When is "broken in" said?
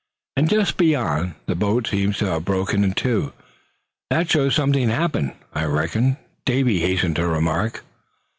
2.43-2.93